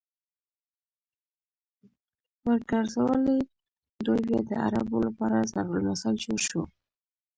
[2.45, 3.39] ورګرځولې!!
[4.05, 6.61] دوی بيا د عربو لپاره ضرب المثل جوړ شو